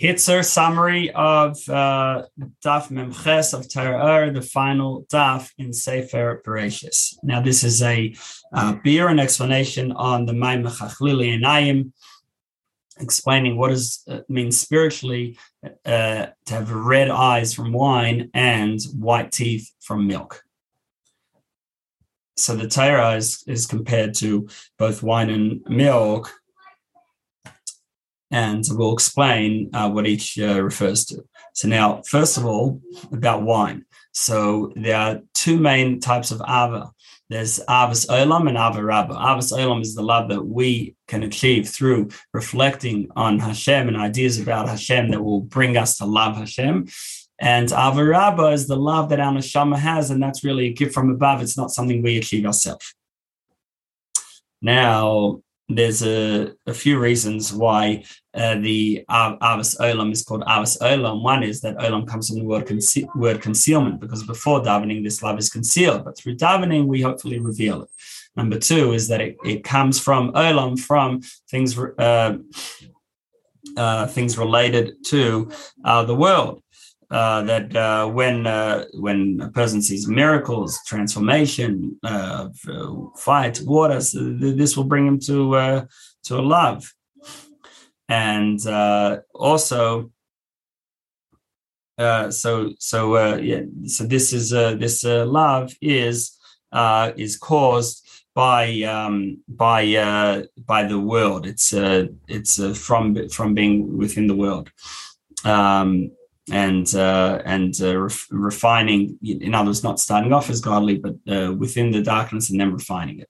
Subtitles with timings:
[0.00, 2.24] Hitzer summary of uh,
[2.64, 7.14] Daf Memches of Torah, the final Daf in Sefer Bereshis.
[7.22, 8.12] Now, this is a
[8.52, 11.92] uh, biur and explanation on the maamar Chachlili Einayim,
[12.98, 18.80] explaining what does it uh, mean spiritually uh, to have red eyes from wine and
[18.98, 20.42] white teeth from milk.
[22.36, 26.34] So the Torah is, is compared to both wine and milk
[28.34, 31.24] and we'll explain uh, what each uh, refers to.
[31.52, 32.80] So now, first of all,
[33.12, 33.84] about wine.
[34.10, 36.90] So there are two main types of ava.
[37.30, 39.14] There's avas olam and ava rabba.
[39.14, 44.40] Avas olam is the love that we can achieve through reflecting on Hashem and ideas
[44.40, 46.88] about Hashem that will bring us to love Hashem.
[47.38, 50.92] And ava rabba is the love that our neshama has, and that's really a gift
[50.92, 51.40] from above.
[51.40, 52.96] It's not something we achieve ourselves.
[54.60, 58.04] Now, there's a, a few reasons why
[58.34, 61.22] uh, the Avas Olam is called Avas Olam.
[61.22, 65.22] One is that Olam comes from the word, conce- word concealment, because before davening, this
[65.22, 67.88] love is concealed, but through davening, we hopefully reveal it.
[68.36, 72.36] Number two is that it, it comes from Olam, from things, uh,
[73.76, 75.50] uh, things related to
[75.84, 76.60] uh, the world.
[77.10, 82.48] Uh, that uh, when uh, when a person sees miracles, transformation, uh,
[83.16, 85.84] fight, water, this will bring him to uh,
[86.24, 86.92] to love,
[88.08, 90.10] and uh, also.
[92.30, 96.36] so so yeah so this is this love is
[97.16, 99.82] is caused by um, by
[100.66, 101.72] by the world it's
[102.26, 102.54] it's
[102.86, 104.70] from from being within the world
[105.44, 106.10] um,
[106.50, 109.18] and uh, and uh, ref- refining.
[109.22, 112.72] In other words, not starting off as godly, but uh, within the darkness and then
[112.72, 113.28] refining it.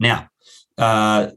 [0.00, 0.28] Now,
[0.76, 1.30] uh,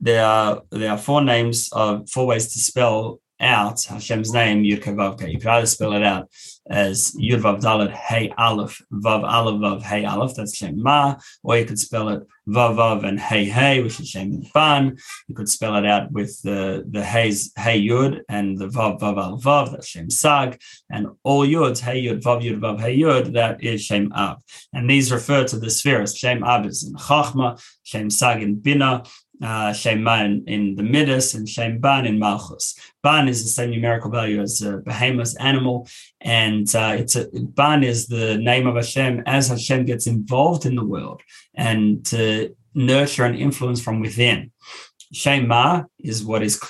[0.00, 5.32] there are there are four names of four ways to spell out Hashem's name Yud.
[5.32, 6.28] You could either spell it out
[6.68, 10.34] as Yud Vav Dalet Hey Aleph Vav Aleph Vav Hey Aleph.
[10.34, 11.16] That's Shem Ma.
[11.42, 14.96] Or you could spell it Vav Vav and Hey Hey, which is Shem Ban.
[15.28, 19.18] You could spell it out with the the Hey's Hey Yud and the Vav Vav
[19.18, 19.72] Al Vav.
[19.72, 20.60] That's Shem Sag.
[20.90, 23.32] And all Yuds Hey Yud Vav Yud Vav Hey Yud.
[23.32, 24.38] That is Shem Ab.
[24.72, 26.16] And these refer to the spheres.
[26.16, 27.60] Shem Ab is in Chachma.
[27.82, 29.02] Shem Sag in Bina
[29.42, 32.74] uh, Sheman in the Midas and Shem Ban in Malchus.
[33.02, 35.88] Ban is the same numerical value as a behema animal,
[36.20, 40.74] and uh, it's a Ban is the name of Hashem as Hashem gets involved in
[40.74, 41.22] the world
[41.54, 44.52] and to nurture and influence from within.
[45.12, 46.60] Shem Ma is what is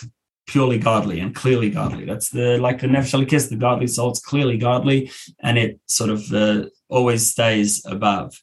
[0.46, 2.04] purely godly and clearly godly.
[2.04, 4.10] That's the like the nefesh the godly soul.
[4.10, 5.10] It's clearly godly,
[5.40, 8.34] and it sort of uh, always stays above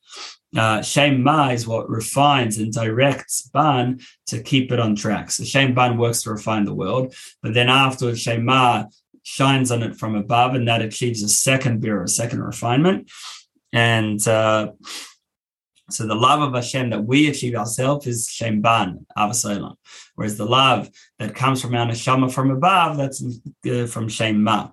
[0.55, 5.31] uh, Shem Ma is what refines and directs Ban to keep it on track.
[5.31, 8.85] So Shem Ban works to refine the world, but then afterwards Shem Ma
[9.23, 13.11] shines on it from above, and that achieves a second bir, a second refinement.
[13.73, 14.71] And uh,
[15.89, 19.75] so the love of Hashem that we achieve ourselves is Shem Ban, Avasolam.
[20.15, 23.21] Whereas the love that comes from our neshama from above, that's
[23.69, 24.69] uh, from Shem Ma.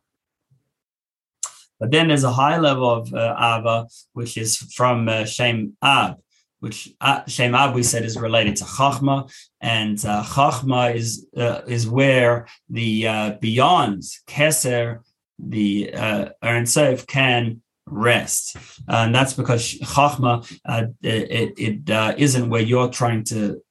[1.85, 6.17] But then there's a high level of uh, Ava, which is from uh, Shem Ab,
[6.61, 9.31] which uh, Shem Ab we said is related to Chachma,
[9.61, 15.01] and uh, Chachma is uh, is where the uh, beyond Keser,
[15.39, 18.57] the uh, Ohr Ein Sof can rest,
[18.89, 23.63] and that's because Chachma uh, it, it uh, isn't where you're trying to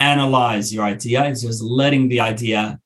[0.00, 2.80] analyze your idea; it's just letting the idea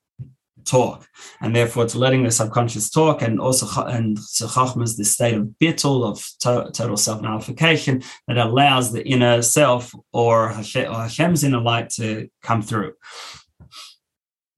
[0.69, 1.09] talk,
[1.41, 5.35] and therefore it's letting the subconscious talk, and also and so chachma is the state
[5.35, 11.03] of bittul of to, total self nullification that allows the inner self or, Hashem, or
[11.03, 12.93] Hashem's inner light to come through.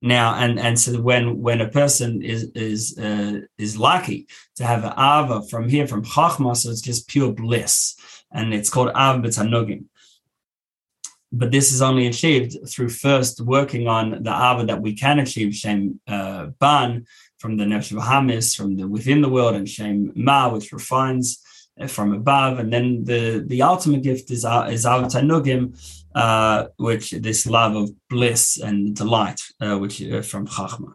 [0.01, 4.83] Now, and and so when when a person is is uh, is lucky to have
[4.83, 7.95] an ava from here from chachma, so it's just pure bliss,
[8.31, 9.85] and it's called ava b'tanugim
[11.31, 15.55] but this is only achieved through first working on the ava that we can achieve
[15.55, 17.05] shem uh, ban
[17.39, 21.41] from the nefesh hamis from the within the world and shem ma which refines
[21.79, 22.59] uh, from above.
[22.59, 25.63] And then the the ultimate gift is uh, is avatanugim
[26.13, 30.93] uh, which this love of bliss and delight uh, which uh, from chachma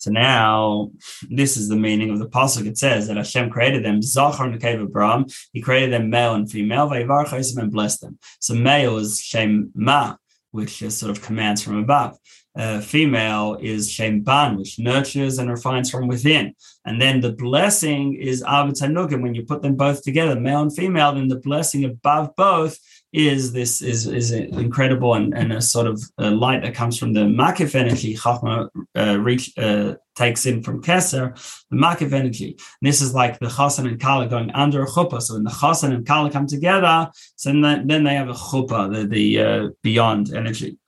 [0.00, 0.90] so now,
[1.28, 2.66] this is the meaning of the pasuk.
[2.66, 5.30] It says that Hashem created them zachar nekev bera'am.
[5.52, 6.88] He created them male and female.
[6.88, 8.18] Vayivar and blessed them.
[8.38, 10.16] So male is Shem Ma,
[10.52, 12.16] which is sort of commands from above.
[12.56, 16.54] Uh, female is Shem Ban, which nurtures and refines from within.
[16.84, 19.22] And then the blessing is Avatanugim.
[19.22, 22.76] When you put them both together, male and female, then the blessing above both
[23.12, 27.20] is this is is incredible and, and a sort of light that comes from the
[27.20, 31.34] makif energy Chachma uh, reach, uh, takes in from Keser,
[31.70, 32.50] the makif energy.
[32.50, 35.22] And this is like the Chasan and Kala going under a chuppah.
[35.22, 38.92] So when the Chasan and Kala come together, so then, then they have a chuppah,
[38.92, 40.78] the, the uh, beyond energy.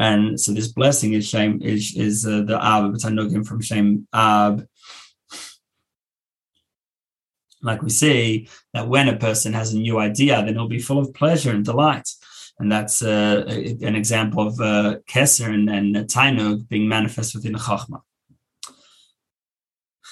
[0.00, 4.66] And so this blessing is shame is is uh, the Ab Tanugim from Shem Ab
[7.62, 10.98] like we see that when a person has a new idea, then it'll be full
[10.98, 12.08] of pleasure and delight.
[12.58, 18.02] And that's uh, an example of uh, and, and Tainug being manifest within Chachma.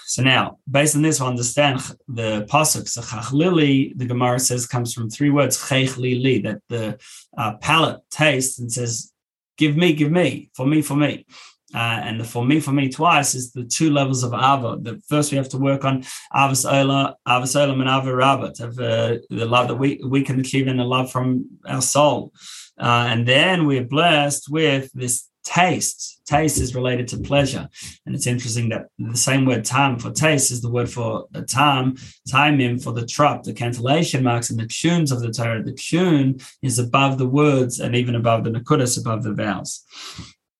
[0.06, 2.88] So now, based on this, we understand the pasuk.
[2.88, 6.98] So chachlili, the Gemara says, comes from three words, chechlili, that the
[7.36, 9.12] uh, palate tastes and says,
[9.58, 11.26] "Give me, give me, for me, for me."
[11.74, 14.78] Uh, and the for me, for me twice is the two levels of Ava.
[14.80, 16.02] The first we have to work on
[16.34, 20.22] Avas Ola, Avas Olam and Ava Rabba, to have uh, the love that we, we
[20.22, 22.32] can achieve in the love from our soul.
[22.80, 26.20] Uh, and then we're blessed with this taste.
[26.26, 27.68] Taste is related to pleasure.
[28.04, 31.42] And it's interesting that the same word tam for taste is the word for a
[31.42, 31.96] time,
[32.28, 35.62] timim for the trop, the cantillation marks and the tunes of the Torah.
[35.62, 39.84] The tune is above the words and even above the nakudas, above the vowels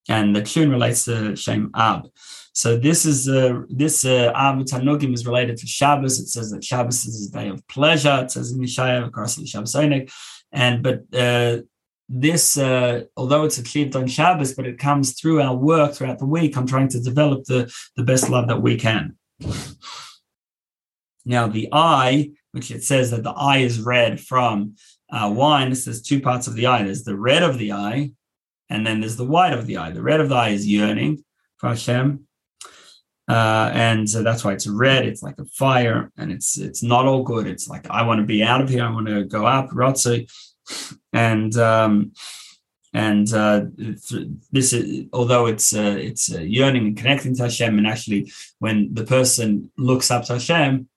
[0.09, 2.09] and the tune relates to Shem Ab.
[2.53, 6.19] So this is uh, this uh, Ab Tanugim is related to Shabbos.
[6.19, 8.21] It says that Shabbos is a day of pleasure.
[8.23, 10.11] It says in Yeshaya, of course, Shabbos Oneg.
[10.51, 11.59] And but uh,
[12.09, 16.27] this, uh, although it's achieved on Shabbos, but it comes through our work throughout the
[16.27, 16.57] week.
[16.57, 19.17] I'm trying to develop the the best love that we can.
[21.25, 24.77] Now the eye, which it says that the eye is red from
[25.11, 25.73] uh, wine.
[25.73, 26.83] It says two parts of the eye.
[26.83, 28.13] There's the red of the eye,
[28.71, 29.91] and then there's the white of the eye.
[29.91, 31.25] The red of the eye is yearning
[31.59, 32.25] for Hashem.
[33.29, 35.05] Uh, and so that's why it's red.
[35.05, 37.47] It's like a fire, and it's it's not all good.
[37.47, 38.83] It's like I want to be out of here.
[38.83, 40.27] I want to go up, Rotzi,
[41.13, 42.13] and um,
[42.95, 43.67] and uh,
[44.51, 48.93] this is although it's uh, it's uh, yearning and connecting to Hashem, and actually when
[48.95, 50.89] the person looks up to Hashem,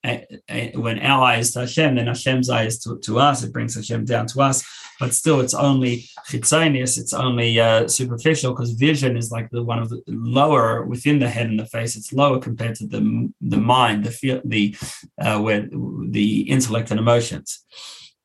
[0.75, 3.43] when our eyes to Hashem, then Hashem's eyes to, to us.
[3.43, 4.63] It brings Hashem down to us,
[5.01, 6.97] but still, it's only chitzonius.
[6.97, 11.29] It's only uh, superficial because vision is like the one of the lower within the
[11.29, 11.97] head and the face.
[11.97, 14.75] It's lower compared to the the mind, the feel, the
[15.19, 15.67] uh, where
[16.07, 17.65] the intellect and emotions.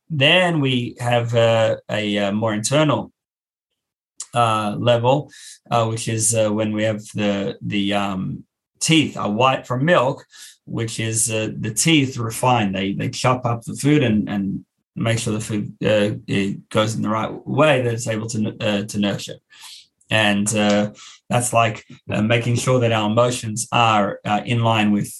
[0.08, 3.12] Then we have uh, a, a more internal
[4.34, 5.30] uh, level,
[5.70, 8.44] uh, which is uh, when we have the the um,
[8.80, 10.26] teeth are white from milk,
[10.66, 12.74] which is uh, the teeth refined.
[12.74, 14.64] They they chop up the food and and
[14.94, 18.56] make sure the food uh, it goes in the right way that it's able to
[18.60, 19.38] uh, to nurture.
[20.10, 20.46] And
[21.28, 25.12] that's like making sure that our emotions are in line with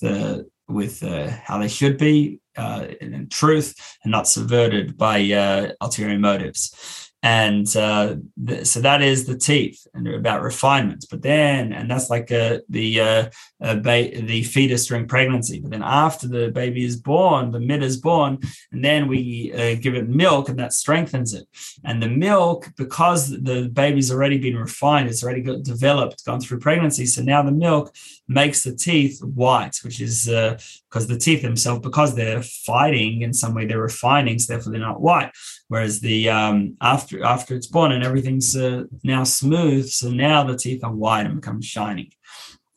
[0.69, 7.07] with how they should be in truth and not subverted by ulterior motives.
[7.27, 8.17] And uh,
[8.63, 11.07] so that is the teeth and about refinements.
[11.07, 13.25] But then and that's like uh, the uh,
[13.59, 15.59] ba- the fetus during pregnancy.
[15.59, 18.39] But then after the baby is born the mid is born
[18.71, 21.49] and then we uh, give it milk and that strengthens it.
[21.85, 26.61] And the milk because the baby's already been refined it's already got developed gone through
[26.61, 27.93] pregnancy so now the milk
[28.29, 33.33] makes the teeth white which is because uh, the teeth themselves because they're fighting in
[33.33, 35.31] some way they're refining so therefore they're not white.
[35.69, 40.57] Whereas the um, after after it's born and everything's uh, now smooth so now the
[40.57, 42.13] teeth are white and become shining.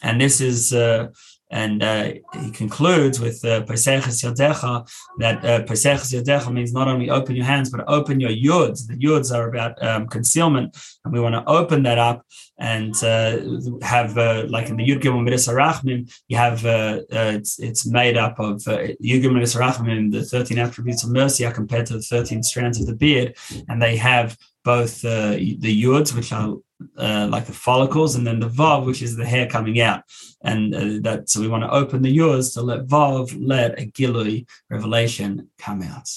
[0.01, 1.09] And this is uh,
[1.49, 7.45] and uh, he concludes with uh, Yodecha that uh, Yodecha means not only open your
[7.45, 8.87] hands, but open your yuds.
[8.87, 12.25] The yuds are about um, concealment, and we want to open that up
[12.59, 13.39] and uh,
[13.81, 15.47] have, uh, like in the Yud Gimel Midas
[16.27, 21.03] you have, uh, uh, it's, it's made up of uh, Yud Gimel the 13 attributes
[21.03, 23.35] of mercy are compared to the 13 strands of the beard,
[23.69, 26.55] and they have both uh, the yuds, which are
[26.97, 30.03] uh, like the follicles, and then the vav, which is the hair coming out.
[30.43, 33.85] And uh, that so we want to open the yuds to let vav, let a
[33.85, 36.09] gilui revelation come out.